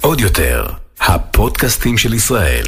[0.00, 0.66] עוד יותר,
[1.00, 2.64] הפודקאסטים של ישראל.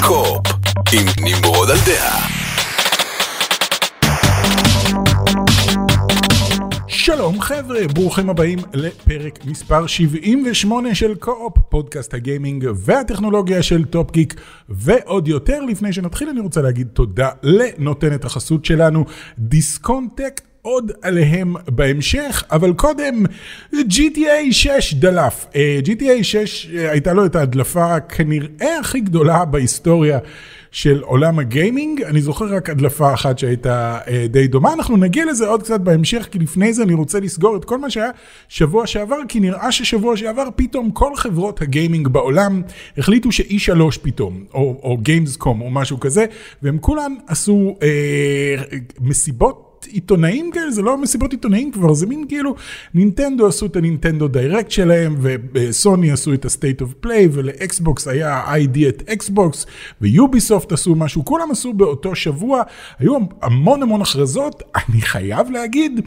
[0.00, 0.46] קו-אופ,
[0.92, 2.26] עם נמרוד על דעה.
[6.88, 14.34] שלום חבר'ה, ברוכים הבאים לפרק מספר 78 של קו-אופ, פודקאסט הגיימינג והטכנולוגיה של טופ גיק,
[14.68, 19.04] ועוד יותר, לפני שנתחיל אני רוצה להגיד תודה לנותנת החסות שלנו,
[19.38, 20.49] דיסקונטקט.
[20.62, 23.24] עוד עליהם בהמשך, אבל קודם
[23.74, 25.46] GTA 6 דלף.
[25.52, 30.18] Uh, GTA 6 uh, הייתה לו את ההדלפה כנראה הכי גדולה בהיסטוריה
[30.70, 32.02] של עולם הגיימינג.
[32.02, 34.72] אני זוכר רק הדלפה אחת שהייתה uh, די דומה.
[34.72, 37.90] אנחנו נגיע לזה עוד קצת בהמשך, כי לפני זה אני רוצה לסגור את כל מה
[37.90, 38.10] שהיה
[38.48, 42.62] שבוע שעבר, כי נראה ששבוע שעבר פתאום כל חברות הגיימינג בעולם
[42.98, 46.24] החליטו ש-E3 פתאום, או, או גיימסקום או משהו כזה,
[46.62, 49.69] והם כולם עשו uh, מסיבות.
[49.86, 52.54] עיתונאים כאלה, זה לא מסיבות עיתונאים כבר, זה מין כאילו,
[52.94, 55.16] נינטנדו עשו את ה Nintendo Direct שלהם,
[55.52, 59.66] וסוני עשו את ה-state of play, ולאקסבוקס היה ID at Xbox,
[60.00, 62.62] ויוביסופט עשו משהו, כולם עשו באותו שבוע,
[62.98, 66.00] היו המון המון הכרזות, אני חייב להגיד,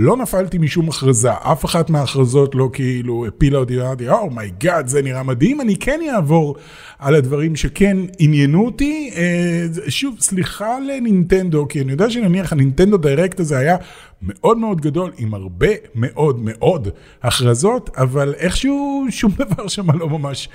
[0.00, 4.88] לא נפלתי משום הכרזה, אף אחת מההכרזות לא כאילו הפילה אותי, אמרתי, oh my god,
[4.88, 6.56] זה נראה מדהים, אני כן אעבור
[6.98, 9.10] על הדברים שכן עניינו אותי.
[9.16, 13.76] אה, שוב, סליחה לנינטנדו, כי אני יודע שנניח ה Nintendo Direct הזה היה
[14.22, 16.88] מאוד מאוד גדול, עם הרבה מאוד מאוד
[17.22, 20.48] הכרזות, אבל איכשהו שום דבר שם לא ממש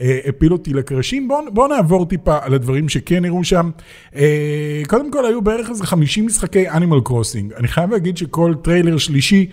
[0.00, 1.28] הפיל אותי לקרשים.
[1.28, 3.70] בואו בוא נעבור טיפה על הדברים שכן נראו שם.
[4.16, 7.52] אה, קודם כל, היו בערך איזה 50 משחקי Animal Crossing.
[7.52, 9.46] אני חייב להגיד שכל טריילר שלישי,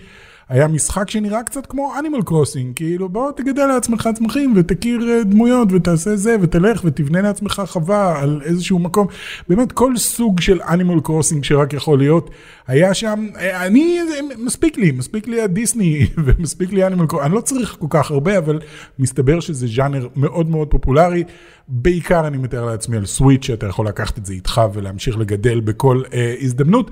[0.48, 5.68] היה משחק שנראה קצת כמו Animal Crossing, כאילו בוא תגדל לעצמך צמחים ותכיר אה, דמויות
[5.72, 9.06] ותעשה זה ותלך ותבנה לעצמך חווה על איזשהו מקום.
[9.48, 12.30] באמת כל סוג של אנימל קרוסינג שרק יכול להיות,
[12.66, 13.98] היה שם, אה, אני,
[14.38, 18.38] מספיק לי, מספיק לי הדיסני ומספיק לי אנימל קרוסינג, אני לא צריך כל כך הרבה,
[18.38, 18.60] אבל
[18.98, 21.24] מסתבר שזה ז'אנר מאוד מאוד פופולרי.
[21.68, 26.02] בעיקר אני מתאר לעצמי על סוויץ' שאתה יכול לקחת את זה איתך ולהמשיך לגדל בכל
[26.12, 26.90] אה, הזדמנות.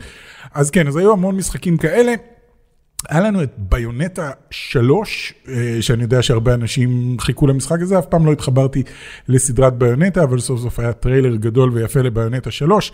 [0.54, 2.31] אז כן, אז היו המון משחקים כאלה.
[3.08, 8.26] היה לנו את ביונטה 3, אה, שאני יודע שהרבה אנשים חיכו למשחק הזה, אף פעם
[8.26, 8.82] לא התחברתי
[9.28, 12.92] לסדרת Bayonetta, אבל סוף סוף היה טריילר גדול ויפה ל Bayonetta 3.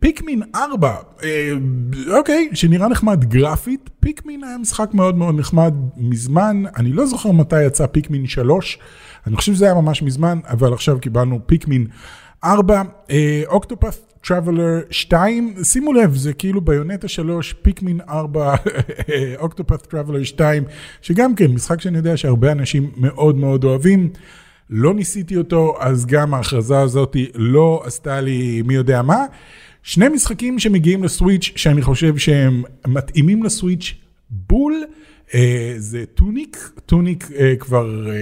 [0.00, 1.52] Pikmin 4, אה,
[2.18, 7.62] אוקיי, שנראה נחמד גרפית, Pikmin היה משחק מאוד מאוד נחמד מזמן, אני לא זוכר מתי
[7.62, 8.78] יצא Pikmin 3,
[9.26, 11.86] אני חושב שזה היה ממש מזמן, אבל עכשיו קיבלנו Pikmin
[12.44, 12.82] 4,
[13.46, 18.54] Octopath Traveler 2, שימו לב, זה כאילו Bayonetta 3, Pikmin 4,
[19.38, 20.64] Octopath Traveler 2,
[21.02, 24.10] שגם כן, משחק שאני יודע שהרבה אנשים מאוד מאוד אוהבים.
[24.70, 29.24] לא ניסיתי אותו, אז גם ההכרזה הזאת לא עשתה לי מי יודע מה.
[29.82, 33.94] שני משחקים שמגיעים ל Switch שאני חושב שהם מתאימים ל Switch
[34.30, 34.84] בול.
[35.34, 38.14] אה, זה Tunic, Tunic אה, כבר אה,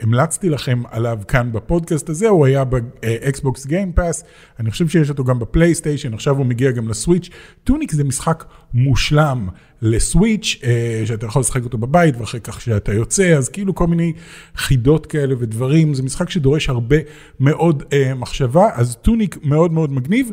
[0.00, 4.24] המלצתי לכם עליו כאן בפודקאסט הזה, הוא היה ב Xbox Game Pass,
[4.60, 7.28] אני חושב שיש אותו גם ב PlayStation, עכשיו הוא מגיע גם ל Switch.
[7.64, 9.48] טוניק זה משחק מושלם
[9.82, 10.60] לסוויץ',
[11.04, 14.12] שאתה יכול לשחק אותו בבית ואחרי כך שאתה יוצא, אז כאילו כל מיני
[14.56, 16.96] חידות כאלה ודברים, זה משחק שדורש הרבה
[17.40, 17.82] מאוד
[18.16, 20.30] מחשבה, אז טוניק מאוד מאוד מגניב,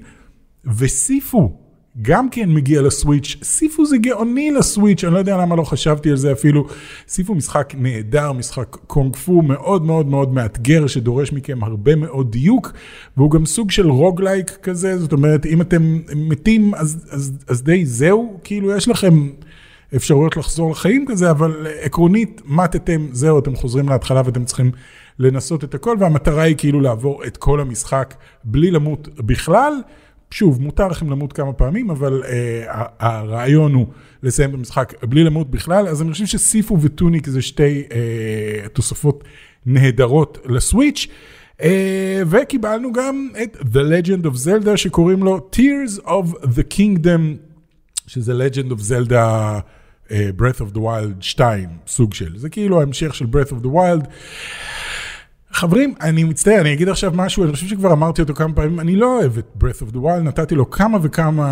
[0.78, 1.67] וסיפו.
[2.02, 6.16] גם כן מגיע לסוויץ', סיפו זה גאוני לסוויץ', אני לא יודע למה לא חשבתי על
[6.16, 6.68] זה אפילו.
[7.08, 12.72] סיפו משחק נהדר, משחק קונג פו מאוד מאוד מאוד מאתגר, שדורש מכם הרבה מאוד דיוק,
[13.18, 17.86] והוא גם סוג של רוגלייק כזה, זאת אומרת, אם אתם מתים, אז, אז, אז די
[17.86, 19.30] זהו, כאילו יש לכם
[19.96, 24.72] אפשרויות לחזור לחיים כזה, אבל עקרונית, מתתם, זהו, אתם חוזרים להתחלה ואתם צריכים
[25.20, 28.14] לנסות את הכל, והמטרה היא כאילו לעבור את כל המשחק
[28.44, 29.74] בלי למות בכלל.
[30.32, 32.28] שוב, מותר לכם למות כמה פעמים, אבל uh,
[33.00, 33.88] הרעיון הוא
[34.24, 39.24] לסיים את המשחק בלי למות בכלל, אז אני חושב שסיפו וטוניק זה שתי uh, תוספות
[39.66, 41.08] נהדרות לסוויץ'.
[41.58, 41.64] Uh,
[42.30, 47.38] וקיבלנו גם את The Legend of Zelda שקוראים לו Tears of the Kingdom,
[48.08, 49.60] שזה Legend of Zelda
[50.08, 53.70] uh, Breath of the Wild 2, סוג של, זה כאילו ההמשך של Breath of the
[53.70, 54.08] Wild.
[55.52, 58.96] חברים, אני מצטער, אני אגיד עכשיו משהו, אני חושב שכבר אמרתי אותו כמה פעמים, אני
[58.96, 61.46] לא אוהב את Breath of the Wild, נתתי לו כמה וכמה,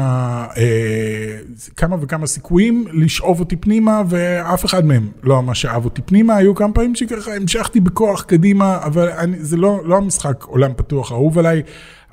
[0.57, 1.37] אה,
[1.77, 6.55] כמה וכמה סיכויים לשאוב אותי פנימה, ואף אחד מהם לא ממש אהב אותי פנימה, היו
[6.55, 11.39] כמה פעמים שככה המשכתי בכוח קדימה, אבל אני, זה לא, לא המשחק עולם פתוח אהוב
[11.39, 11.61] עליי.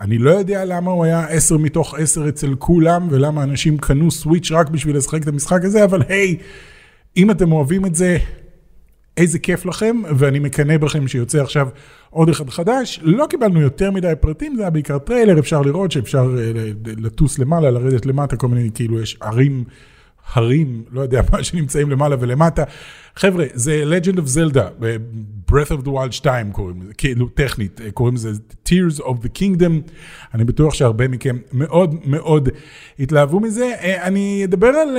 [0.01, 4.51] אני לא יודע למה הוא היה 10 מתוך 10 אצל כולם, ולמה אנשים קנו Switch
[4.53, 6.37] רק בשביל לשחק את המשחק הזה, אבל היי,
[7.17, 8.19] אם אתם אוהבים את זה,
[9.17, 11.69] איזה כיף לכם, ואני מקנא בכם שיוצא עכשיו
[12.11, 13.01] עוד אחד חדש.
[13.03, 17.71] לא קיבלנו יותר מדי פרטים, זה היה בעיקר טריילר, אפשר לראות שאפשר אה, לטוס למעלה,
[17.71, 19.65] לרדת למטה, כל מיני, כאילו יש ערים
[20.33, 22.65] הרים, לא יודע מה, שנמצאים למעלה ולמטה.
[23.17, 24.85] חבר'ה, זה Legend of Zelda,
[25.51, 28.31] Breath of the Wild 2 קוראים לזה, כאילו טכנית, קוראים לזה
[28.69, 29.91] Tears of the Kingdom.
[30.35, 32.49] אני בטוח שהרבה מכם מאוד מאוד
[32.99, 33.73] התלהבו מזה.
[34.03, 34.97] אני אדבר על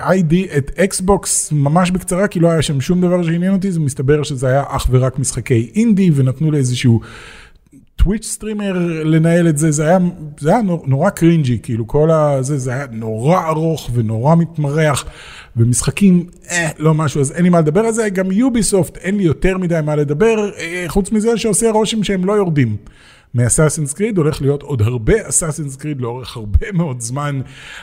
[0.00, 4.62] ID@Xbox ממש בקצרה, כי לא היה שם שום דבר שעניין אותי, זה מסתבר שזה היה
[4.68, 7.00] אך ורק משחקי אינדי, ונתנו לאיזשהו...
[7.96, 8.72] Twitch streamer
[9.04, 9.98] לנהל את זה, זה היה,
[10.38, 15.04] זה היה נור, נורא cringy, כאילו כל הזה, זה היה נורא ארוך ונורא מתמרח,
[15.56, 19.24] ומשחקים, אה, לא משהו, אז אין לי מה לדבר על זה, גם יוביסופט, אין לי
[19.24, 22.76] יותר מדי מה לדבר, אה, חוץ מזה שעושה רושם שהם לא יורדים.
[23.34, 27.40] מאסאסינס קריד, הולך להיות עוד הרבה אסאסינס קריד לאורך הרבה מאוד זמן,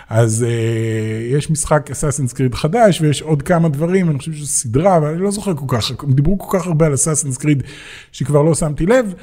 [0.10, 4.98] אז uh, יש משחק אסאסינס קריד חדש ויש עוד כמה דברים, אני חושב שזו סדרה,
[4.98, 7.63] אבל אני לא זוכר כל כך, דיברו כל כך הרבה על אסאסינס קריד
[8.12, 9.13] שכבר לא שמתי לב.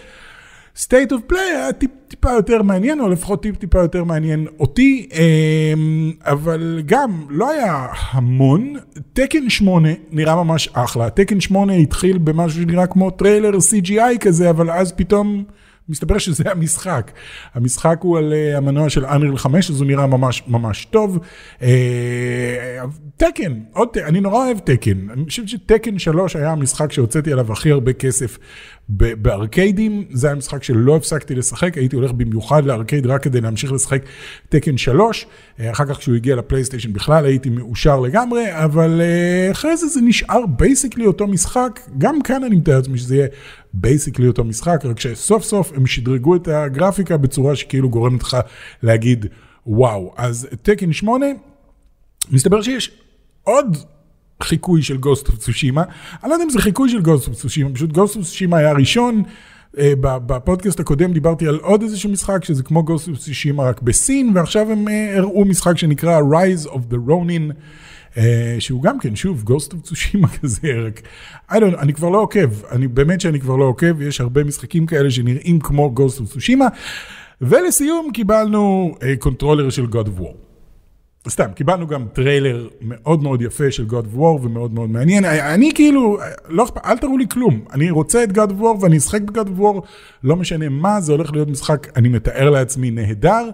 [0.81, 5.09] State of play היה טיפ, טיפה יותר מעניין, או לפחות טיפ טיפה יותר מעניין אותי,
[5.12, 8.75] אמ, אבל גם לא היה המון.
[9.12, 11.11] Tekken 8 נראה ממש אחלה.
[11.11, 15.44] Tekken 8 התחיל במשהו שנראה כמו טריילר CGI כזה, אבל אז פתאום...
[15.91, 17.11] מסתבר שזה המשחק.
[17.55, 21.19] המשחק הוא על אה, המנוע של Unreal 5, אז הוא נראה ממש ממש טוב.
[21.59, 21.65] אה,
[23.17, 25.11] Tekken, עוד, אני נורא אוהב Tekken.
[25.13, 28.39] אני חושב ש Tekken 3 היה המשחק שהוצאתי עליו הכי הרבה כסף
[28.89, 30.05] בארקיידים.
[30.11, 34.03] זה היה משחק שלא הפסקתי לשחק, הייתי הולך במיוחד לארקייד רק כדי להמשיך לשחק
[34.49, 35.27] Tekken 3.
[35.61, 39.01] אה, אחר כך כשהוא הגיע ל PlayStation בכלל הייתי מאושר לגמרי, אבל
[39.51, 41.81] אחרי זה זה נשאר basically אותו משחק.
[41.99, 43.27] גם כאן אני מתאר לעצמי שזה יהיה
[43.75, 48.37] basically אותו משחק, רק שסוף סוף הם שדרגו את הגרפיקה בצורה שכאילו גורמת לך
[48.82, 49.26] להגיד
[49.67, 50.14] וואו.
[50.17, 51.26] אז Tekken 8,
[52.31, 52.90] מסתבר שיש
[53.43, 53.76] עוד
[54.43, 55.82] חיקוי של Ghost of Tsushima.
[56.22, 58.72] אני לא יודע אם זה חיקוי של Ghost of Tsushima, פשוט Ghost of Tsushima היה
[58.72, 59.22] ראשון.
[59.78, 64.32] אה, בפודקאסט הקודם דיברתי על עוד איזשהו משחק שזה כמו Ghost of Tsushima רק בסין,
[64.34, 67.52] ועכשיו הם אה, הראו משחק שנקרא Rise of the Ronin.
[68.15, 68.21] אה,
[68.59, 71.01] שהוא גם כן, שוב, Ghost of Tsushima כזה, רק,
[71.51, 74.87] I don't, אני כבר לא עוקב, אני באמת שאני כבר לא עוקב, יש הרבה משחקים
[74.87, 76.67] כאלה שנראים כמו Ghost of Tsushima,
[77.41, 80.35] ולסיום קיבלנו קונטרולר אה, של God of War.
[81.29, 85.25] סתם, קיבלנו גם טריילר מאוד מאוד יפה של God of War ומאוד מאוד מעניין.
[85.25, 86.19] אני כאילו,
[86.49, 87.61] לא אכפת, אל תראו לי כלום.
[87.73, 89.87] אני רוצה את God of War ואני אשחק ב-God of War,
[90.25, 93.51] לא משנה מה, זה הולך להיות משחק, אני מתאר לעצמי, נהדר.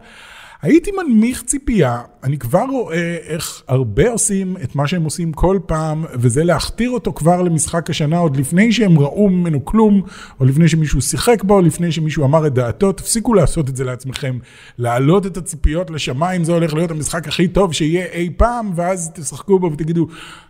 [0.63, 6.05] הייתי מנמיך ציפייה, אני כבר רואה איך הרבה עושים את מה שהם עושים כל פעם,
[6.15, 10.03] וזה להכתיר אותו כבר למשחק השנה, עוד לפני שהם ראו ממנו כלום,
[10.41, 13.85] או לפני שמישהו שיחק בו, או לפני שמישהו אמר את דעתו, תפסיקו לעשות את זה
[13.85, 14.39] לעצמכם,
[14.79, 19.59] להעלות את הציפיות לשמיים, זה הולך להיות המשחק הכי טוב שיהיה אי פעם, ואז תשחקו
[19.59, 20.07] בו ותגידו,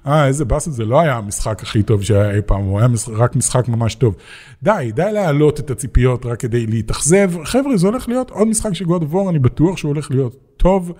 [0.06, 3.36] אה, איזה באסה, זה לא היה המשחק הכי טוב שהיה אי פעם, הוא היה רק
[3.36, 4.14] משחק ממש טוב.
[4.62, 7.30] די, די להעלות את הציפיות רק כדי להתאכזב.
[7.44, 10.56] חבר'ה, זה הולך להיות עוד משחק של God of War, אני בטוח שהוא הולך להיות
[10.56, 10.92] טוב,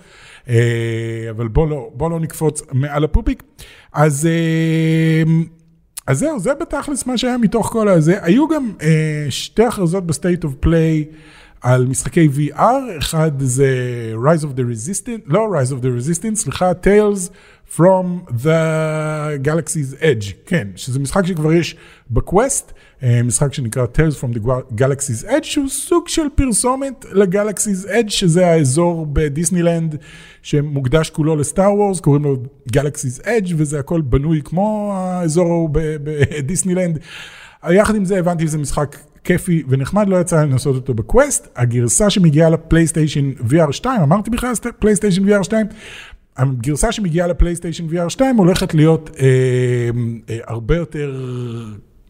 [0.49, 3.43] אה, אבל בוא לא, בוא לא נקפוץ מעל הפופיק.
[3.93, 5.23] אז, אה,
[6.07, 8.17] אז זהו, זה בתכלס מה שהיה מתוך כל הזה.
[8.21, 11.05] היו גם אה, שתי הכרזות ב State of Play.
[11.61, 13.67] על משחקי VR, אחד זה
[14.23, 17.29] Rise of the Resistance, לא Rise of the Resistance, סליחה, Tales
[17.75, 21.75] from the Galaxy's Edge, כן, שזה משחק שכבר יש
[22.11, 22.71] ב Quest,
[23.03, 24.41] אה, משחק שנקרא Tales from the
[24.73, 29.95] Galaxy's Edge, שהוא סוג של פרסומת ל Galaxy's Edge שזה האזור בדיסנילנד
[30.41, 32.37] שמוקדש כולו ל Star Wars, קוראים לו
[32.71, 36.99] Galaxy's Edge וזה הכל בנוי כמו האזור בדיסנילנד.
[37.69, 41.47] יחד עם זה הבנתי שזה משחק כיפי ונחמד, לא יצא לנסות אותו ב Quest.
[41.55, 45.67] הגרסה שמגיעה ל PlayStation VR 2, אמרתי בכלל PlayStation VR 2,
[46.37, 49.25] הגרסה שמגיעה ל PlayStation VR 2 הולכת להיות אה,
[50.29, 51.21] אה, הרבה יותר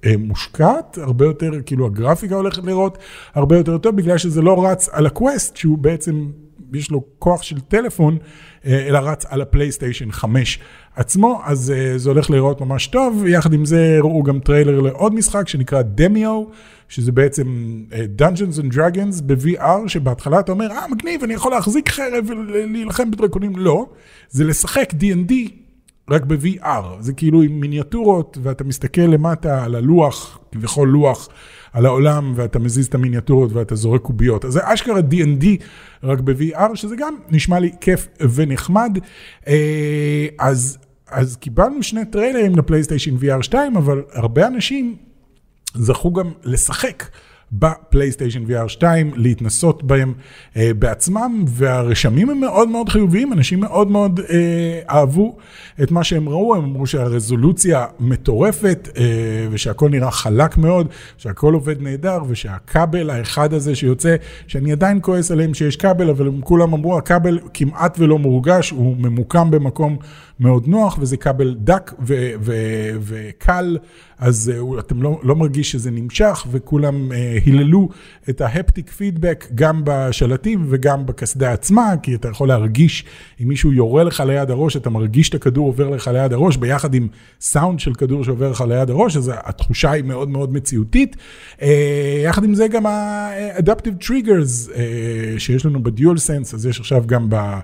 [0.06, 2.98] אה, מושקעת, הרבה יותר, כאילו הגרפיקה הולכת לראות
[3.34, 6.26] הרבה יותר טוב, בגלל שזה לא רץ על ה Quest, שהוא בעצם,
[6.74, 8.18] יש לו כוח של טלפון,
[8.66, 10.60] אה, אלא רץ על ה PlayStation 5
[10.96, 13.26] עצמו, אז אה, זה הולך לראות ממש טוב.
[13.26, 16.44] יחד עם זה הראו גם טריילר לעוד משחק שנקרא Demeo.
[16.90, 21.90] שזה בעצם אה, Dungeons and Dragons ב-VR, שבהתחלה אתה אומר, אה, מגניב, אני יכול להחזיק
[21.90, 23.56] חרב ולהילחם בדרקונים.
[23.56, 23.86] לא,
[24.30, 25.34] זה לשחק D&D
[26.10, 26.84] רק ב-VR.
[27.00, 31.30] זה כאילו עם מיניאטורות, ואתה מסתכל למטה על הלוח, כביכול לוח,
[31.74, 34.46] על העולם, ואתה מזיז את המיניאטורות ואתה זורק קוביות.
[34.46, 35.46] אז זה אשכרה D&D
[36.04, 38.98] רק ב-VR, שזה גם נשמע לי כיף ונחמד.
[39.48, 40.78] אה, אז,
[41.10, 44.96] אז קיבלנו שני טריילרים לפלייסטיישן VR 2, אבל הרבה אנשים
[45.74, 47.04] זכו גם לשחק
[47.52, 50.14] בפלייסטיישן VR 2, להתנסות בהם
[50.58, 55.38] אה, בעצמם, והרשמים הם מאוד מאוד חיוביים, אנשים מאוד מאוד אה, אהבו
[55.84, 60.88] את מה שהם ראו, הם אמרו שהרזולוציה מטורפת, אה, ושהכל נראה חלק מאוד,
[61.18, 64.16] שהכל עובד נהדר, ושהכבל האחד הזה שיוצא,
[64.48, 68.98] שאני עדיין כועס עליהם שיש כבל, אבל הם כולם אמרו, הכבל כמעט ולא מורגש, הוא
[68.98, 69.98] ממוקם במקום
[70.40, 71.94] מאוד נוח, וזה כבל דק
[73.02, 73.78] וקל,
[74.20, 77.90] אז uh, אתם לא, לא מרגיש שזה נמשך, וכולם uh, היללו
[78.30, 83.06] את ההפטיק פידבק גם בשלטים וגם בקסדה עצמה, כי אתה יכול להרגיש,
[83.44, 86.94] אם מישהו יורה לך ליד הראש, אתה מרגיש את הכדור עובר לך ליד הראש, ביחד
[86.94, 87.08] עם
[87.42, 91.16] סאונד של כדור שעובר לך ליד הראש, אז התחושה היא מאוד מאוד מציאותית.
[91.60, 91.64] Uh,
[92.26, 94.72] יחד עם זה גם ה-adaptive triggers
[95.38, 97.60] שיש לנו בדיול סנס, אז יש עכשיו גם ב...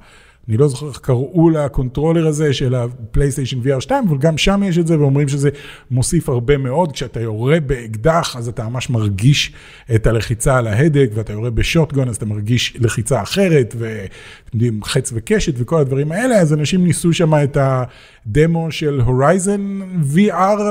[0.49, 4.61] אני לא זוכר איך קראו לקונטרולר הזה של ה PlayStation VR 2, אבל גם שם
[4.65, 5.49] יש את זה ואומרים שזה
[5.91, 6.91] מוסיף הרבה מאוד.
[6.91, 9.53] כשאתה יורה באקדח, אז אתה ממש מרגיש
[9.95, 15.11] את הלחיצה על ההדק, ואתה יורה בשוטגון, אז אתה מרגיש לחיצה אחרת, ואתם יודעים, חץ
[15.13, 19.81] וקשת וכל הדברים האלה, אז אנשים ניסו שם את הדמו של Horizon
[20.15, 20.61] VR,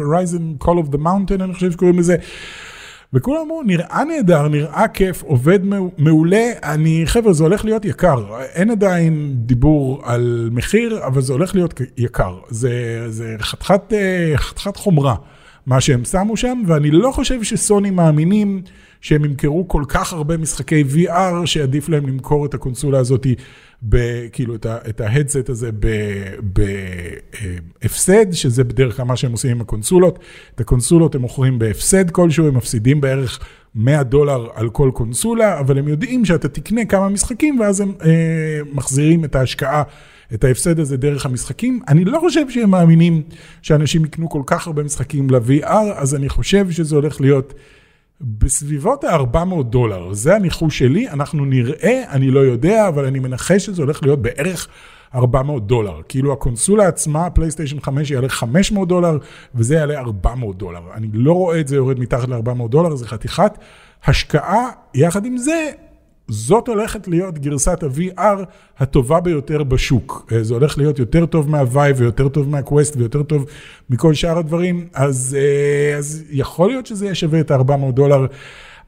[0.00, 2.16] Horizon Call of the Mountain, אני חושב שקוראים לזה.
[3.14, 5.58] וכולם אמרו, נראה נהדר, נראה כיף, עובד
[5.98, 8.24] מעולה, אני, חבר'ה, זה הולך להיות יקר.
[8.54, 12.38] אין עדיין דיבור על מחיר, אבל זה הולך להיות יקר.
[12.48, 14.34] זה, זה חתיכת, אה,
[14.76, 15.14] חומרה,
[15.66, 18.62] מה שהם שמו שם, ואני לא חושב שסוני מאמינים
[19.02, 23.26] שהם ימכרו כל כך הרבה משחקי VR, שעדיף להם למכור את הקונסולה הזאת
[23.88, 23.96] ב,
[24.32, 25.70] כאילו את, את ההדסט הזה
[27.82, 30.18] בהפסד, שזה בדרך כלל מה שהם עושים עם הקונסולות.
[30.54, 33.40] את הקונסולות הם מוכרים בהפסד כלשהו, הם מפסידים בערך
[33.74, 38.60] 100 דולר על כל קונסולה, אבל הם יודעים שאתה תקנה כמה משחקים ואז הם אה,
[38.72, 39.82] מחזירים את ההשקעה.
[40.34, 41.80] את ההפסד הזה דרך המשחקים.
[41.88, 43.22] אני לא חושב שהם מאמינים
[43.62, 47.54] שאנשים יקנו כל כך הרבה משחקים ל-VR, אז אני חושב שזה הולך להיות
[48.22, 53.82] בסביבות ה-400 דולר, זה הניחוש שלי, אנחנו נראה, אני לא יודע, אבל אני מנחש שזה
[53.82, 54.68] הולך להיות בערך
[55.14, 56.00] 400 דולר.
[56.08, 59.18] כאילו הקונסולה עצמה, פלייסטיישן 5 יעלה 500 דולר,
[59.54, 60.80] וזה יעלה 400 דולר.
[60.94, 63.58] אני לא רואה את זה יורד מתחת ל-400 דולר, זה חתיכת
[64.04, 64.70] השקעה.
[64.94, 65.70] יחד עם זה,
[66.28, 68.44] זאת הולכת להיות גרסת ה-VR
[68.78, 70.32] הטובה ביותר בשוק.
[70.32, 73.46] אה, זה הולך להיות יותר טוב מה Vive ויותר טוב מה Quest ויותר טוב
[73.90, 78.26] מכל שאר הדברים, אז, אה, אז יכול להיות שזה יהיה שווה את ה-400 דולר.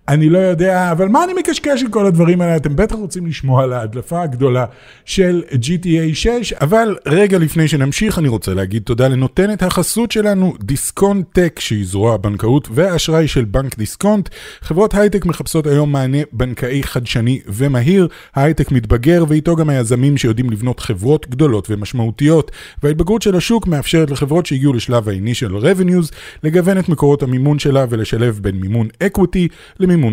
[0.09, 2.57] אני לא יודע, אבל מה אני מקשקש עם כל הדברים האלה?
[2.57, 4.65] אתם בטח רוצים לשמוע על ההדלפה הגדולה
[5.05, 11.61] של GTA 6, אבל רגע לפני שנמשיך, אני רוצה להגיד תודה לנותנת החסות שלנו, דיסקונטק,
[11.61, 14.29] שהיא זרוע הבנקאות והאשראי של בנק דיסקונט.
[14.61, 20.81] חברות הייטק מחפשות היום מענה בנקאי חדשני ומהיר, ההייטק מתבגר ואיתו גם היזמים שיודעים לבנות
[20.81, 22.51] חברות גדולות ומשמעותיות,
[22.83, 28.39] וההתבגרות של השוק מאפשרת לחברות שהגיעו לשלב ה-initial revenues לגוון את מקורות המימון שלה ולשלב
[28.43, 29.49] בין מימון equity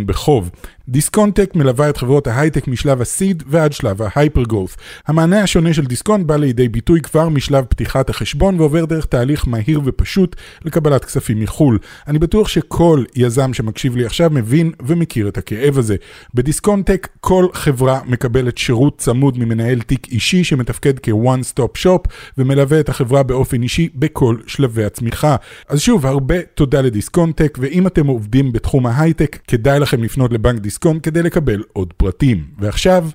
[0.05, 0.49] לחוב.
[0.89, 4.77] דיסקונטק מלווה את חברות ההייטק משלב ה seed ועד שלב ה hyper growth.
[5.07, 9.81] המענה השונה של דיסקונט בא לידי ביטוי כבר משלב פתיחת החשבון ועובר דרך תהליך מהיר
[9.85, 10.35] ופשוט
[10.65, 11.79] לקבלת כספים מחו"ל.
[12.07, 15.95] אני בטוח שכל יזם שמקשיב לי עכשיו מבין ומכיר את הכאב הזה.
[16.33, 22.89] בדיסקונטק כל חברה מקבלת שירות צמוד ממנהל תיק אישי שמתפקד כ-one stop shop ומלווה את
[22.89, 25.35] החברה באופן אישי בכל שלבי הצמיחה.
[25.69, 30.61] אז שוב, הרבה תודה לדיסקונטק, ואם אתם עובדים בתחום ההייטק, כדאי לכם לפנות לבנק.
[30.61, 32.45] דיסקונט כדי לקבל עוד פרטים.
[32.59, 33.09] ועכשיו,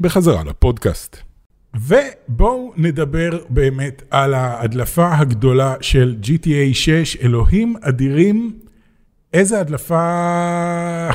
[0.00, 1.16] בחזרה לפודקאסט.
[1.74, 8.58] ובואו נדבר באמת על ההדלפה הגדולה של GTA 6, אלוהים אדירים,
[9.32, 11.10] איזה הדלפה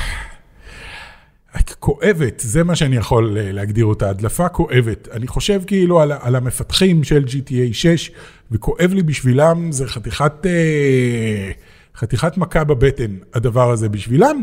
[1.86, 5.08] כואבת, זה מה שאני יכול להגדיר אותה, הדלפה כואבת.
[5.12, 8.12] אני חושב כאילו על, על המפתחים של GTA 6,
[8.52, 11.52] וכואב לי בשבילם, זה חתיכת, אה,
[11.96, 14.42] חתיכת מכה בבטן, הדבר הזה בשבילם.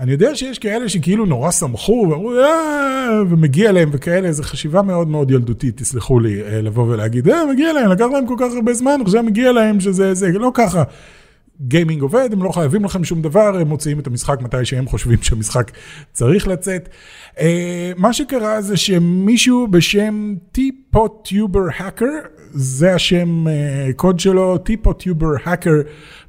[0.00, 5.08] אני יודע שיש כאלה שכאילו נורא שמחו ואמרו, אה, ומגיע להם וכאלה, זו חשיבה מאוד
[5.08, 8.74] מאוד ילדותית, תסלחו לי, אה, לבוא ולהגיד, אה, מגיע להם, לקח להם כל כך הרבה
[8.74, 10.82] זמן, עכשיו מגיע להם שזה, זה, לא ככה.
[11.60, 15.18] גיימינג עובד, הם לא חייבים לכם שום דבר, הם מוציאים את המשחק מתי שהם חושבים
[15.22, 15.70] שהמשחק
[16.12, 16.88] צריך לצאת.
[17.36, 17.40] Uh,
[17.96, 22.06] מה שקרה זה שמישהו בשם טיפוטיובר האקר,
[22.52, 25.80] זה השם uh, קוד שלו, טיפוטיובר האקר,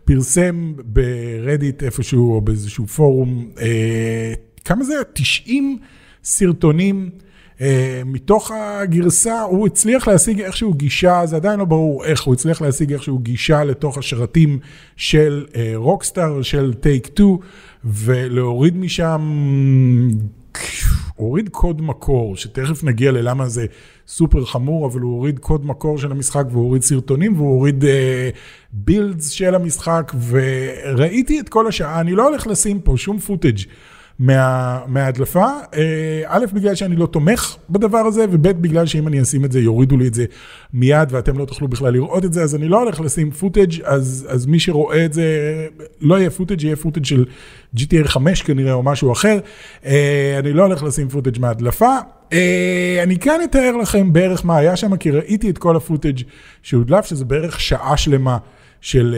[0.06, 4.34] פרסם ברדיט איפשהו או באיזשהו פורום, אה,
[4.66, 5.04] כמה זה היה?
[5.14, 5.80] 90
[6.24, 7.10] סרטונים.
[7.56, 7.58] Uh,
[8.06, 12.94] מתוך הגרסה, הוא הצליח להשיג איכשהו גישה, זה עדיין לא ברור איך, הוא הצליח להשיג
[12.94, 14.60] איכשהו גישה לתוך השרתים
[14.96, 17.38] של Rockstar, אה, של Take 2,
[17.86, 19.22] ולהוריד משם
[21.16, 23.66] הוריד קוד מקור, שתכף נגיע ללמה זה
[24.08, 27.84] סופר חמור, אבל הוא הוריד קוד מקור של המשחק, והוא הוריד סרטונים, והוא הוריד
[28.72, 33.60] builds אה, של המשחק, וראיתי את כל השעה, אני לא הולך לשים פה שום footage.
[34.20, 39.46] מה, מההדלפה, אה, א', בגלל שאני לא תומך בדבר הזה, וב', בגלל שאם אני אשים
[39.46, 40.26] את זה, יורידו לי את זה
[40.74, 44.28] מיד, ואתם לא תוכלו בכלל לראות את זה, אז אני לא הולך לשים footage, אז,
[44.30, 45.28] אז מי שרואה את זה,
[46.02, 47.26] לא יהיה footage, יהיה footage של
[47.78, 49.40] GTA 5 כנראה, או משהו אחר.
[49.86, 51.96] אה, אני לא הולך לשים footage מההדלפה.
[52.34, 56.22] אה, אני כאן אתאר לכם בערך מה היה שם, כי ראיתי את כל ה footage
[56.64, 58.38] שהודלף, שזה בערך שעה שלמה.
[58.86, 59.16] של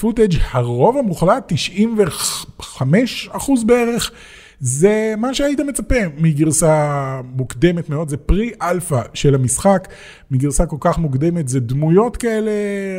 [0.00, 4.10] footage, הרוב המוחלט, 95 אחוז בערך,
[4.60, 9.88] זה מה שהיית מצפה מגרסה מוקדמת מאוד, זה pre-alpha של המשחק,
[10.30, 12.50] מגרסה כל כך מוקדמת, זה דמויות כאלה,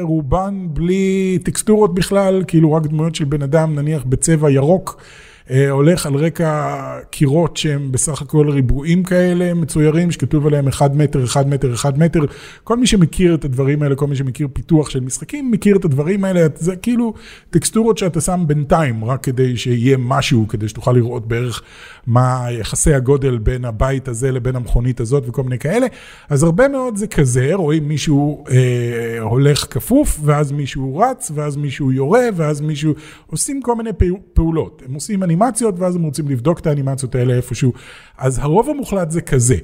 [0.02, 5.02] רובן בלי טקסטורות בכלל, כאילו רק דמויות של בן אדם, נניח בצבע ירוק.
[5.52, 11.24] אה, הולך על רקע קירות שהם בסך הכל ריבועים כאלה מצוירים, שכתוב עליהם 1 מטר,
[11.24, 12.20] 1 מטר, 1 מטר.
[12.64, 16.24] כל מי שמכיר את הדברים האלה, כל מי שמכיר פיתוח של משחקים, מכיר את הדברים
[16.24, 16.48] האלה.
[16.56, 17.14] זה כאילו
[17.50, 21.62] טקסטורות שאתה שם בינתיים, רק כדי שיהיה משהו, כדי שתוכל לראות בערך
[22.08, 25.88] מה יחסי הגודל בין הבית הזה לבין המכונית הזאת וכל מיני כאלה.
[26.30, 31.92] אז הרבה מאוד זה כזה, רואים מישהו אה, הולך כפוף, ואז מישהו רץ, ואז מישהו
[31.92, 32.94] יורה, ואז מישהו...
[33.28, 33.90] עושים כל מיני
[34.34, 34.84] פעולות.
[34.86, 37.74] הם עושים, אנימציות, ואז הם רוצים לבדוק את האנימציות האלה איפשהו.
[38.18, 39.58] אז הרוב המוחלט זה כזה.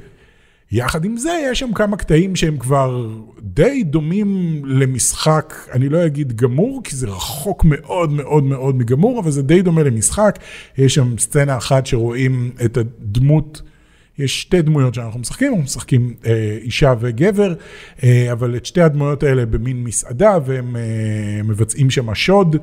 [0.72, 3.10] יחד עם זה, יש שם כמה קטעים שהם כבר
[3.42, 9.32] די דומים למשחק, אני לא אגיד גמור, כי זה רחוק מאוד מאוד מאוד מגמור, אבל
[9.32, 10.40] זה די דומה למשחק.
[10.78, 13.62] יש שם סצנה אחת שרואים את הדמות,
[14.18, 17.54] יש שתי דמויות שאנחנו משחקים, אנחנו משחקים אה, אישה וגבר,
[18.04, 22.56] אה, אבל את שתי הדמויות האלה במין מסעדה, והם אה, מבצעים שם שוד.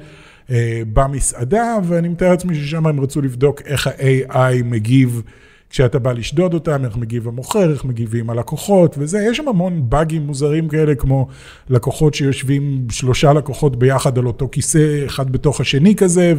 [0.51, 5.23] אה, במסעדה, ואני מתאר לעצמי ששם הם רצו לבדוק איך ה-AI מגיב
[5.71, 9.27] כשאתה בא לשדוד אותם, איך מגיב המוכר, איך מגיבים הלקוחות וזה.
[9.31, 11.29] יש שם המון באגים מוזרים כאלה, כמו
[11.69, 16.35] לקוחות שיושבים, שלושה לקוחות ביחד על אותו כיסא, אחד בתוך השני כזה,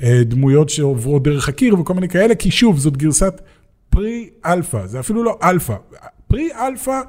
[0.00, 3.40] ודמויות שעוברות דרך הקיר וכל מיני כאלה, כי שוב, זאת גרסת
[3.90, 5.74] pre-alpha, זה אפילו לא אלפא.
[6.28, 7.00] pre-alpha,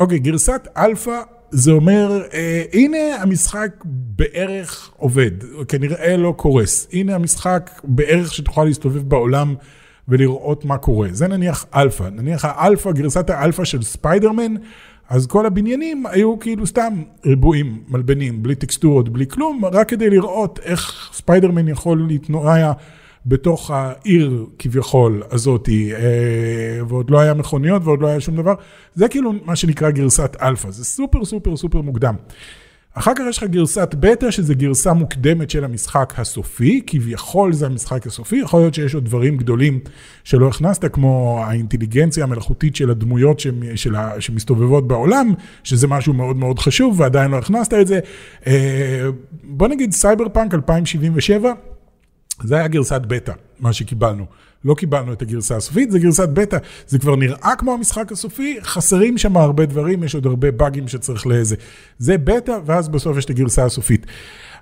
[0.00, 5.30] אוקיי, גרסת אלפא זה אומר, אה, הנה המשחק בערך עובד,
[5.68, 6.88] כנראה לא קורס.
[6.92, 9.54] הנה המשחק בערך שתוכל להסתובב בעולם
[10.08, 11.08] ולראות מה קורה.
[11.12, 12.08] זה נניח אלפא.
[12.12, 14.54] נניח האלפא, גרסת האלפא של ספיידרמן,
[15.08, 20.58] אז כל הבניינים היו כאילו סתם ריבועים, מלבנים, בלי טקסטורות, בלי כלום, רק כדי לראות
[20.62, 22.72] איך ספיידרמן יכול להתנועע.
[23.26, 26.00] בתוך העיר כביכול הזאתי, אה,
[26.88, 28.54] ועוד לא היה מכוניות ועוד לא היה שום דבר,
[28.94, 32.14] זה כאילו מה שנקרא גרסת אלפא, זה סופר סופר סופר מוקדם.
[32.98, 38.06] אחר כך יש לך גרסת בטא, שזה גרסה מוקדמת של המשחק הסופי, כביכול זה המשחק
[38.06, 39.80] הסופי, יכול להיות שיש עוד דברים גדולים
[40.24, 43.42] שלא הכנסת, כמו האינטליגנציה המלאכותית של הדמויות
[43.74, 45.34] שלה, שמסתובבות בעולם,
[45.64, 48.00] שזה משהו מאוד מאוד חשוב, ועדיין לא הכנסת את זה.
[48.46, 49.08] אה,
[49.44, 51.52] בוא נגיד סייבר פאנק 2077,
[52.42, 54.26] זה היה גרסת בטא, מה שקיבלנו.
[54.64, 56.58] לא קיבלנו את הגרסה הסופית, זה גרסת בטא.
[56.86, 61.26] זה כבר נראה כמו המשחק הסופי, חסרים שם הרבה דברים, יש עוד הרבה באגים שצריך
[61.26, 61.56] לאיזה.
[61.98, 64.06] זה בטא, ואז בסוף יש את הגרסה הסופית.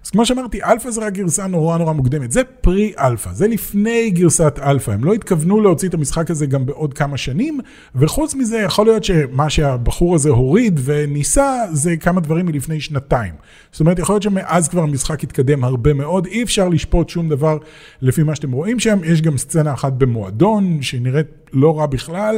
[0.04, 4.58] אז כמו שאמרתי, אלפא זה רק גרסה נורא נורא מוקדמת, זה pre-alpha, זה לפני גרסת
[4.62, 7.60] אלפא, הם לא התכוונו להוציא את המשחק הזה גם בעוד כמה שנים,
[7.94, 13.32] וחוץ מזה יכול להיות שמה שהבחור הזה הוריד וניסה זה כמה דברים מלפני שנתיים.
[13.72, 17.58] זאת אומרת, יכול להיות שמאז כבר המשחק התקדם הרבה מאוד, אי אפשר לשפוט שום דבר
[18.02, 22.36] לפי מה שאתם רואים שם, יש גם סצנה אחת במועדון שנראית לא רע בכלל,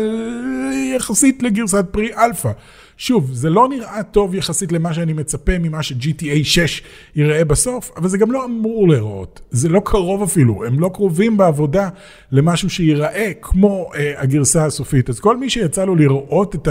[0.97, 2.51] יחסית לגרסת pre-alpha.
[2.99, 6.83] שוב, זה לא נראה טוב יחסית למה שאני מצפה ממה ש-GTA 6
[7.17, 9.41] ייראה בסוף, אבל זה גם לא אמור להיראות.
[9.51, 11.89] זה לא קרוב אפילו, הם לא קרובים בעבודה
[12.33, 15.09] למשהו שייראה כמו אה, הגרסה הסופית.
[15.09, 16.69] אז כל מי שיצא לו לראות את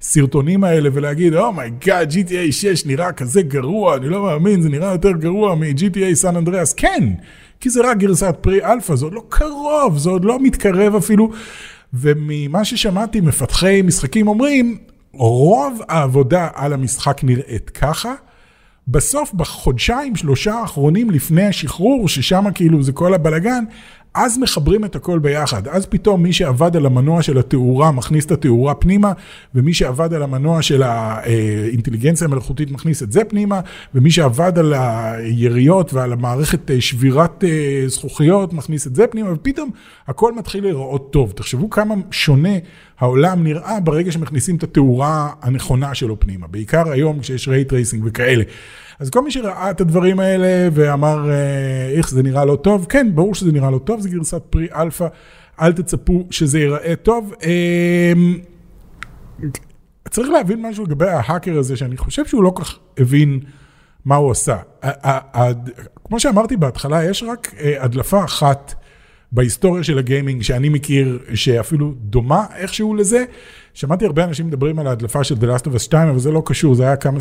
[0.00, 4.68] הסרטונים האלה ולהגיד, oh my god, GTA 6 נראה כזה גרוע, אני לא מאמין, זה
[4.68, 7.04] נראה יותר גרוע מ-GTA San Andreas, כן,
[7.60, 11.30] כי זה רק גרסת pre-alpha, זה עוד לא קרוב, זה עוד לא מתקרב אפילו.
[11.94, 14.78] וממה ששמעתי, מפתחי משחקים אומרים,
[15.12, 18.14] רוב העבודה על המשחק נראית ככה.
[18.88, 23.64] בסוף, בחודשיים, שלושה האחרונים לפני השחרור, ששם כאילו זה כל הבלגן,
[24.18, 25.68] אז מחברים את הכל ביחד.
[25.68, 29.12] אז פתאום מי שעבד על המנוע של התאורה מכניס את התאורה פנימה,
[29.54, 33.60] ומי שעבד על המנוע של האינטליגנציה המלאכותית מכניס את זה פנימה,
[33.94, 39.70] ומי שעבד על היריות ועל המערכת אה, שבירת אה, זכוכיות מכניס את זה פנימה, ופתאום
[40.08, 41.32] הכל מתחיל להיראות טוב.
[41.32, 42.54] תחשבו כמה שונה
[42.98, 48.44] העולם נראה ברגע שמכניסים את התאורה הנכונה שלו פנימה, בעיקר היום כשיש ray tracing וכאלה.
[49.00, 53.14] אז כל מי שראה את הדברים האלה ואמר, אה, איך זה נראה לא טוב, כן,
[53.14, 55.06] ברור שזה נראה לא טוב, זה גרסת pre-alpha.
[55.60, 57.32] אל תצפו שזה ייראה טוב.
[57.42, 58.38] אמ,
[60.10, 63.40] צריך להבין משהו לגבי ההאקר הזה, שאני חושב שהוא לא כך הבין
[64.04, 64.56] מה הוא עשה.
[66.04, 68.74] כמו שאמרתי בהתחלה, יש רק אה, הדלפה אחת
[69.32, 73.24] בהיסטוריה של הגיימינג שאני מכיר, שאפילו דומה איכשהו לזה.
[73.74, 76.42] שמעתי הרבה אנשים מדברים על ההדלפה של The Last of Us 2, אבל זה לא
[76.46, 77.18] קשור, זה היה כמה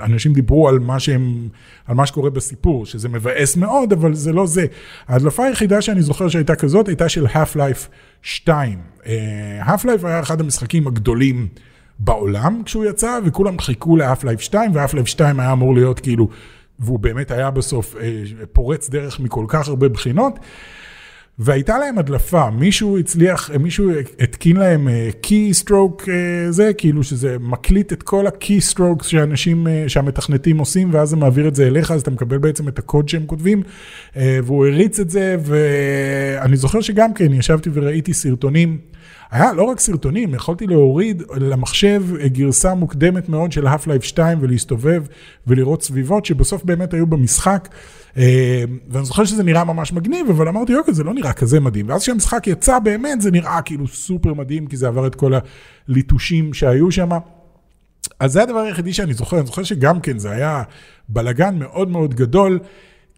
[0.00, 1.48] אנשים דיברו על מה שהם,
[1.86, 4.66] על מה שקורה בסיפור, שזה מבאס מאוד, אבל זה לא זה.
[5.08, 7.88] ההדלפה היחידה שאני זוכר שהייתה כזאת, הייתה של Half-Life
[8.22, 8.78] 2.
[9.00, 9.06] אה,
[9.66, 11.48] Half-Life היה אחד המשחקים הגדולים
[11.98, 16.28] בעולם כשהוא יצא, וכולם חיכו ל-Half-Life 2, ו-Half-Life 2 היה אמור להיות כאילו,
[16.78, 17.98] והוא באמת היה בסוף אה,
[18.52, 20.38] פורץ דרך מכל כך הרבה בחינות.
[21.42, 24.88] והייתה להם הדלפה, מישהו הצליח, מישהו התקין להם
[25.20, 26.10] keystroke אה, אה,
[26.50, 31.48] זה, כאילו שזה מקליט את כל ה keystrokes שאנשים, אה, שהמתכנתים עושים, ואז זה מעביר
[31.48, 35.10] את זה אליך, אז אתה מקבל בעצם את הקוד שהם כותבים, אה, והוא הריץ את
[35.10, 38.78] זה, ואני זוכר שגם כן, ישבתי וראיתי סרטונים.
[39.30, 45.02] היה לא רק סרטונים, יכולתי להוריד למחשב גרסה מוקדמת מאוד של Half-Life 2 ולהסתובב
[45.46, 47.68] ולראות סביבות שבסוף באמת היו במשחק.
[48.16, 51.88] אה, ואני זוכר שזה נראה ממש מגניב, אבל אמרתי, אוקיי, זה לא נראה כזה מדהים.
[51.88, 55.32] ואז כשהמשחק יצא, באמת זה נראה כאילו סופר מדהים, כי זה עבר את כל
[55.88, 57.10] הליטושים שהיו שם.
[58.20, 60.62] אז זה הדבר היחידי שאני זוכר, אני זוכר שגם כן זה היה
[61.08, 62.58] בלגן מאוד מאוד גדול.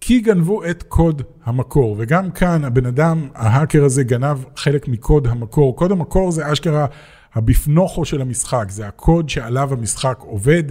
[0.04, 5.76] כי גנבו את קוד המקור, וגם כאן הבן אדם, ההאקר הזה גנב חלק מקוד המקור.
[5.76, 6.86] קוד המקור זה אשכרה
[7.34, 10.62] הביפנוכו של המשחק, זה הקוד שעליו המשחק עובד.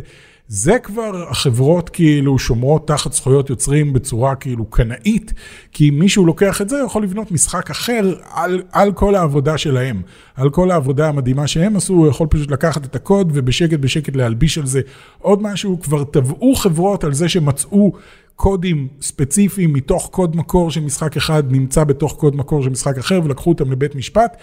[0.47, 5.33] זה כבר החברות כאילו שומרות תחת זכויות יוצרים בצורה כאילו קנאית,
[5.71, 10.01] כי אם מישהו לוקח את זה, יכול לבנות משחק אחר על, על כל העבודה שלהם,
[10.35, 14.57] על כל העבודה המדהימה שהם עשו, הוא יכול פשוט לקחת את הקוד ובשקט בשקט להלביש
[14.57, 14.81] על זה
[15.19, 15.79] עוד משהו.
[15.81, 17.91] כבר תבעו חברות על זה שמצאו
[18.35, 23.19] קודים ספציפיים מתוך קוד מקור של משחק אחד נמצא בתוך קוד מקור של משחק אחר
[23.23, 24.37] ולקחו אותם לבית משפט.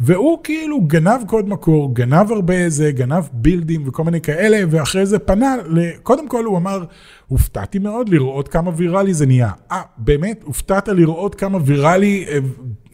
[0.00, 5.18] והוא כאילו גנב קוד מקור, גנב הרבה איזה, גנב בילדים וכל מיני כאלה, ואחרי זה
[5.18, 5.56] פנה,
[6.02, 6.84] קודם כל הוא אמר,
[7.28, 9.50] הופתעתי מאוד לראות כמה ויראלי זה נהיה.
[9.72, 10.40] אה, באמת?
[10.44, 12.38] הופתעת לראות כמה ויראלי אה,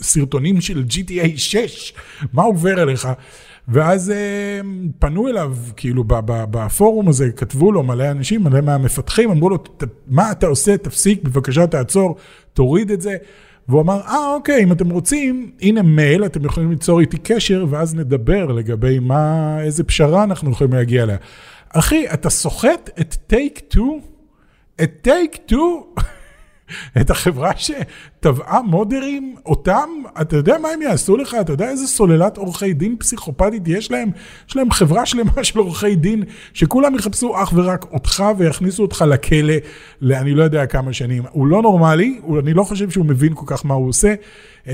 [0.01, 1.93] סרטונים של GTA 6?
[2.33, 3.09] מה עובר עליך?
[3.69, 4.61] ואז אה,
[4.99, 9.59] פנו אליו, כאילו בפורום הזה, כתבו לו מלא אנשים, מלא מהמפתחים, אמרו לו,
[10.07, 10.77] מה אתה עושה?
[10.77, 12.17] תפסיק, בבקשה תעצור,
[12.53, 13.17] תוריד את זה.
[13.69, 17.95] והוא אמר, אה, אוקיי, אם אתם רוצים, הנה מייל, אתם יכולים ליצור איתי קשר, ואז
[17.95, 21.17] נדבר לגבי מה, איזה פשרה אנחנו יכולים להגיע אליה.
[21.69, 24.01] אחי, אתה סוחט את טייק 2?
[24.83, 25.61] את טייק 2?
[27.01, 29.89] את החברה שטבעה מודרים, אותם,
[30.21, 31.37] אתה יודע מה הם יעשו לך?
[31.41, 34.11] אתה יודע איזה סוללת עורכי דין פסיכופתית יש להם?
[34.49, 39.55] יש להם חברה שלמה של עורכי דין, שכולם יחפשו אך ורק אותך ויכניסו אותך לכלא
[40.01, 41.23] לאני לא יודע כמה שנים.
[41.31, 44.15] הוא לא נורמלי, אני לא חושב שהוא מבין כל כך מה הוא עושה.
[44.67, 44.73] אמ,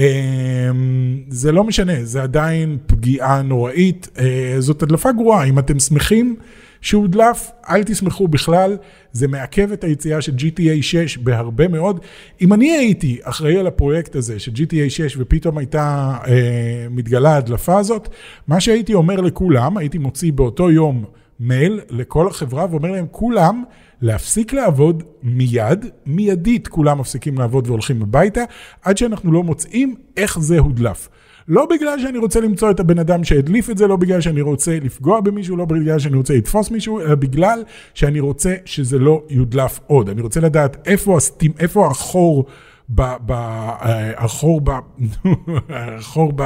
[1.29, 4.09] זה לא משנה, זה עדיין פגיעה נוראית.
[4.19, 6.37] אה, זאת הדלפה גרועה, אם אתם שמחים...
[6.85, 8.77] שהודלף, אל תסמכו בכלל,
[9.13, 12.01] זה מעכב את היציאה של GTA 6 בהרבה מאוד.
[12.41, 17.79] אם אני הייתי אחראי על הפרויקט הזה של GTA 6 ופתאום הייתה אה, מתגלה ההדלפה
[17.79, 18.09] הזאת,
[18.49, 21.05] מה שהייתי אומר לכולם, הייתי מוציא באותו יום
[21.41, 23.65] מייל לכל החברה ואומר להם, כולם,
[24.03, 28.43] להפסיק לעבוד מיד, מיידית כולם מפסיקים לעבוד והולכים הביתה,
[28.83, 31.09] עד שאנחנו לא מוצאים איך זה הודלף.
[31.49, 34.79] לא בגלל שאני רוצה למצוא את הבן אדם שהדליף את זה, לא בגלל שאני רוצה
[34.83, 37.63] לפגוע במישהו, לא בגלל שאני רוצה לתפוס מישהו, אלא בגלל
[37.95, 40.09] שאני רוצה שזה לא יודלף עוד.
[40.09, 42.45] אני רוצה לדעת איפה, הסתים, איפה החור
[42.89, 43.03] ב...
[43.27, 43.33] ב...
[43.33, 44.71] אה, החור ב...
[45.99, 46.43] החור ב...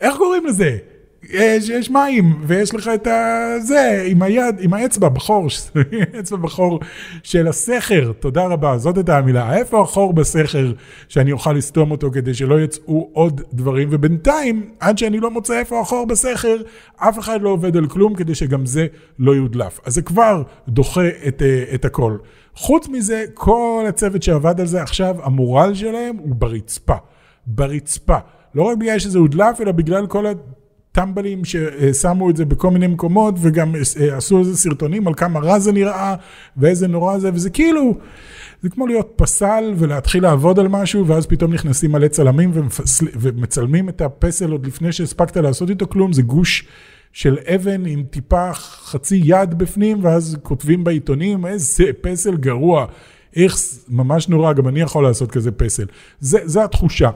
[0.00, 0.76] איך קוראים לזה?
[1.30, 5.46] יש, יש מים, ויש לך את הזה, עם היד, עם האצבע בחור,
[6.20, 6.80] אצבע בחור
[7.22, 9.56] של הסכר, תודה רבה, זאת הייתה המילה.
[9.56, 10.72] איפה החור בסכר
[11.08, 15.80] שאני אוכל לסתום אותו כדי שלא יצאו עוד דברים, ובינתיים, עד שאני לא מוצא איפה
[15.80, 16.56] החור בסכר,
[16.96, 18.86] אף אחד לא עובד על כלום כדי שגם זה
[19.18, 19.80] לא יודלף.
[19.84, 22.16] אז זה כבר דוחה את, אה, את הכל.
[22.54, 26.96] חוץ מזה, כל הצוות שעבד על זה עכשיו, המורל שלהם הוא ברצפה.
[27.46, 28.18] ברצפה.
[28.54, 30.32] לא רק בגלל שזה הודלף, אלא בגלל כל ה...
[30.94, 35.58] טמבלים ששמו את זה בכל מיני מקומות וגם אה, עשו איזה סרטונים על כמה רע
[35.58, 36.14] זה נראה
[36.56, 37.94] ואיזה נורא זה וזה כאילו
[38.62, 43.88] זה כמו להיות פסל ולהתחיל לעבוד על משהו ואז פתאום נכנסים מלא צלמים ומפסל, ומצלמים
[43.88, 46.12] את הפסל עוד לפני שהספקת לעשות איתו כלום.
[46.12, 46.64] זה גוש
[47.12, 52.86] של אבן עם טיפה חצי יד בפנים ואז כותבים בעיתונים איזה פסל גרוע.
[53.36, 53.56] איך
[53.88, 55.86] ממש נורא גם אני יכול לעשות כזה פסל.
[56.20, 57.10] זה, זה התחושה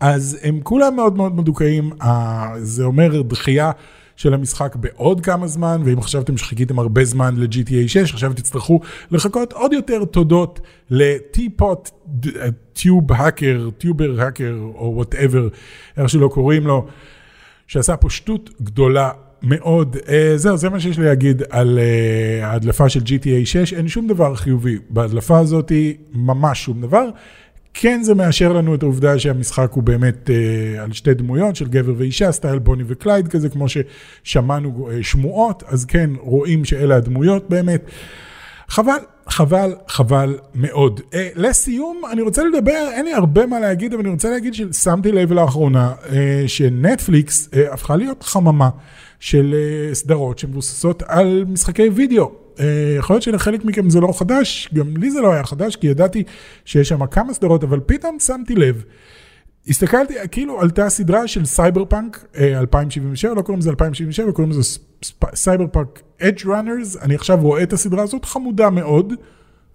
[0.00, 1.90] אז הם כולם מאוד מאוד מדוכאים,
[2.58, 3.70] זה אומר דחייה
[4.16, 9.52] של המשחק בעוד כמה זמן, ואם חשבתם שחיכיתם הרבה זמן ל-GTA 6, עכשיו תצטרכו לחכות
[9.52, 11.90] עוד יותר תודות ל-Teapot,
[12.72, 15.48] tube hacker, tuber hacker, או whatever,
[15.96, 16.86] איך שלא קוראים לו,
[17.66, 19.10] שעשה פה שטות גדולה
[19.42, 19.96] מאוד.
[19.96, 23.72] אה, זהו, זה מה שיש לי להגיד על אה, ההדלפה של GTA 6.
[23.72, 25.72] אין שום דבר חיובי בהדלפה הזאת,
[26.14, 27.08] ממש שום דבר.
[27.74, 31.92] כן זה מאשר לנו את העובדה שהמשחק הוא באמת אה, על שתי דמויות של גבר
[31.96, 37.82] ואישה, סטייל בוני וקלייד כזה, כמו ששמענו אה, שמועות, אז כן, רואים שאלה הדמויות באמת.
[38.68, 38.98] חבל,
[39.28, 41.00] חבל, חבל מאוד.
[41.00, 45.12] אה, לסיום, אני רוצה לדבר, אין לי הרבה מה להגיד, אבל אני רוצה להגיד ששמתי
[45.12, 46.10] לב לאחרונה אה,
[46.46, 48.70] שנטפליקס אה, הפכה להיות חממה
[49.20, 52.32] של אה, סדרות שמבוססות על משחקי וידאו.
[52.56, 52.60] אה,
[52.98, 56.22] יכול להיות שלחלק מכם זה לא חדש, גם לי זה לא היה חדש, כי ידעתי
[56.64, 58.84] שיש שם כמה סדרות, אבל פתאום שמתי לב.
[59.68, 64.78] הסתכלתי, כאילו עלתה סדרה של סייבר פאנק 2077, לא קוראים לזה 2077, קוראים לזה
[65.34, 69.12] Cyberpunk Edgerunners, אני עכשיו רואה את הסדרה הזאת, חמודה מאוד.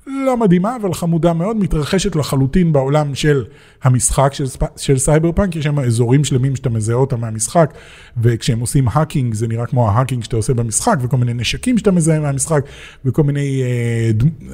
[0.10, 3.44] לא מדהימה, אבל חמודה מאוד, מתרחשת לחלוטין בעולם של
[3.84, 4.46] המשחק של,
[4.78, 7.74] של סייבר פאנק, יש שם אזורים שלמים שאתה מזהה אותם מהמשחק,
[8.22, 11.92] וכשהם עושים hacking זה נראה כמו ה hacking שאתה עושה במשחק, וכל מיני נשקים שאתה
[11.92, 12.66] מזהה מהמשחק,
[13.06, 14.12] וכל מיני אה,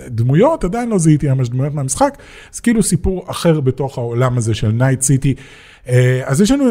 [0.07, 2.17] דמויות, עדיין לא זיהיתי ממש דמויות מהמשחק,
[2.53, 5.35] אז כאילו סיפור אחר בתוך העולם הזה של Night City.
[5.87, 6.65] אה, אז יש לנו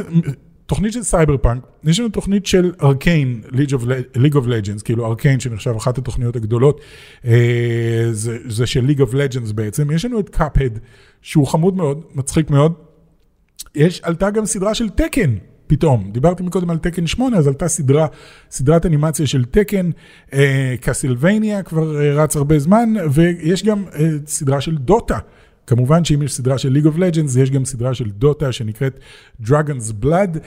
[0.67, 3.43] תוכנית של סייבר פאנק, יש לנו תוכנית של Arcane,
[4.15, 6.81] League of Legends, כאילו Arcane שנחשב אחת התוכניות הגדולות,
[7.25, 10.79] אה, זה, זה של League of Legends בעצם, יש לנו את Cuphead,
[11.23, 12.73] שהוא חמוד מאוד, מצחיק מאוד,
[13.75, 15.35] יש, עלתה גם סדרה של תקן,
[15.67, 18.07] פתאום, דיברתי מקודם על תקן 8, אז עלתה סדרה,
[18.51, 19.91] סדרת אנימציה של תקן,
[20.33, 25.19] אה, קסילבניה כבר אה, רץ הרבה זמן, ויש גם אה, סדרה של דוטה.
[25.67, 28.99] כמובן שאם יש סדרה של League of Legends, יש גם סדרה של דוטה שנקראת
[29.43, 30.39] Dragon's Blood.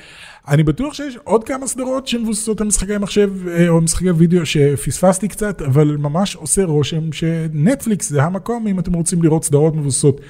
[0.47, 5.27] אני בטוח שיש עוד כמה סדרות שמבוססות על משחקי מחשב אה, או משחקי וידאו שפספסתי
[5.27, 10.21] קצת, אבל ממש עושה רושם שנטפליקס זה המקום אם אתם רוצים לראות סדרות מבוססות.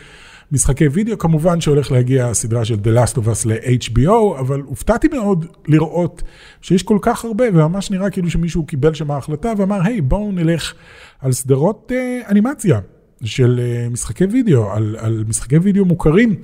[0.52, 5.45] משחקי וידאו, כמובן שהולך להגיע הסדרה של The Last of Us ל-HBO, אבל הופתעתי מאוד
[5.67, 6.23] לראות
[6.62, 10.32] שיש כל כך הרבה, וממש נראה כאילו שמישהו קיבל שם החלטה ואמר, היי, hey, בואו
[10.32, 10.73] נלך
[11.21, 12.80] על סדרות אה, אנימציה.
[13.24, 16.36] של אה, משחקי וידאו, על, על משחקי וידאו מוכרים.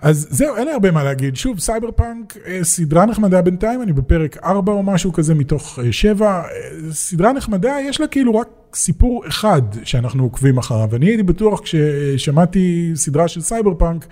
[0.00, 1.36] אז זהו, אין לי הרבה מה להגיד.
[1.36, 6.26] שוב, סייבר פאנק, אה, סדרה נחמדה בינתיים, אני בפרק 4 או משהו כזה מתוך 7.
[6.26, 6.42] אה,
[6.90, 10.96] סדרה נחמדה, יש לה כאילו רק סיפור אחד שאנחנו עוקבים אחריו.
[10.96, 14.06] אני הייתי בטוח כששמעתי סדרה של סייבר פאנק,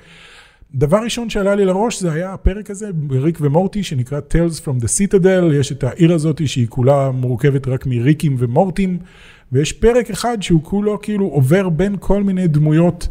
[0.74, 4.86] דבר ראשון שעלה לי לראש זה היה הפרק הזה בריק ומורטי שנקרא Tales from the
[4.86, 8.98] Citadel, יש את העיר הזאת שהיא כולה מורכבת רק מריקים ומורטים.
[9.52, 13.08] ויש פרק אחד שהוא כולו כאילו עובר בין כל מיני דמויות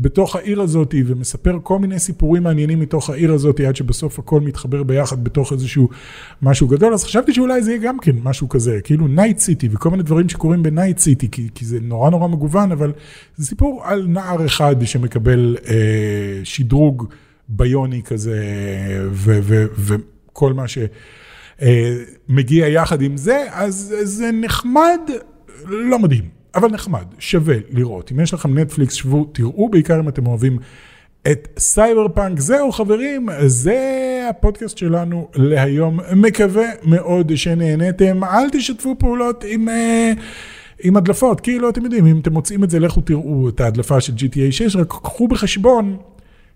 [0.00, 4.82] בתוך העיר הזאת ומספר כל מיני סיפורים מעניינים מתוך העיר הזאת עד שבסוף הכל מתחבר
[4.82, 5.88] ביחד בתוך איזשהו
[6.42, 6.94] משהו גדול.
[6.94, 10.28] אז חשבתי שאולי זה יהיה גם כן משהו כזה כאילו Night City וכל מיני דברים
[10.28, 12.92] שקורים ב Night City כי, כי זה נורא נורא מגוון אבל
[13.36, 15.74] זה סיפור על נער אחד שמקבל אה,
[16.44, 17.06] שדרוג
[17.48, 18.42] ביוני כזה
[19.12, 23.44] וכל מה שמגיע אה, יחד עם זה.
[23.52, 25.00] אז זה נחמד
[25.66, 28.12] לא מדהים, אבל נחמד, שווה לראות.
[28.12, 30.58] אם יש לכם נטפליקס, שבו, תראו, בעיקר אם אתם אוהבים
[31.32, 32.40] את סייבר פאנק.
[32.40, 33.78] זהו חברים, זה
[34.30, 36.00] הפודקאסט שלנו להיום.
[36.16, 38.24] מקווה מאוד שנהניתם.
[38.24, 39.68] אל תשתפו פעולות עם...
[39.68, 40.12] אה,
[40.82, 44.12] עם הדלפות, כאילו אתם יודעים, אם אתם מוצאים את זה, לכו תראו את ההדלפה של
[44.12, 45.96] GTA 6, רק קחו בחשבון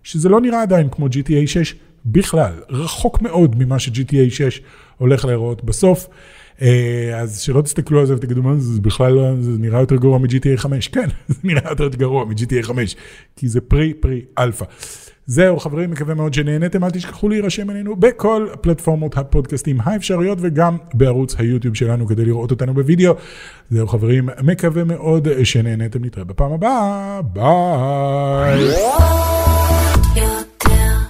[0.03, 1.75] שזה לא נראה עדיין כמו GTA 6
[2.07, 4.61] בכלל, רחוק מאוד ממה ש-GTA 6
[4.99, 6.09] הולך להיראות בסוף.
[6.62, 10.19] אה, אז שלא תסתכלו על זה ותגידו, מה זה בכלל לא, זה נראה יותר גרוע
[10.19, 10.88] מ-GTA 5.
[10.88, 12.97] כן, זה נראה יותר גרוע מ-GTA 5,
[13.37, 14.64] כי זה pre pre alpha.
[15.27, 21.35] זהו חברים, מקווה מאוד שנהנתם, אל תשכחו להירשם אלינו בכל פלטפורמות הפודקאסטים האפשריות וגם בערוץ
[21.38, 23.14] היוטיוב שלנו כדי לראות אותנו בווידאו.
[23.71, 28.75] זהו חברים, מקווה מאוד שנהנתם, נתראה בפעם הבאה, ביי.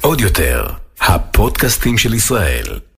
[0.03, 0.67] עוד יותר,
[1.01, 2.94] הפודקאסטים של ישראל.